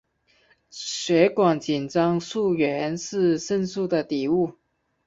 [0.71, 4.53] 血管紧张素原是肾素的底物。